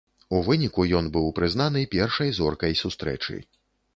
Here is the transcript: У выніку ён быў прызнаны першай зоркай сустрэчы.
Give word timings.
У 0.35 0.37
выніку 0.45 0.85
ён 0.99 1.09
быў 1.17 1.27
прызнаны 1.39 1.83
першай 1.95 2.33
зоркай 2.39 2.73
сустрэчы. 2.83 3.37